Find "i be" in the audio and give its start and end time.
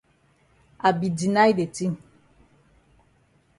0.87-1.07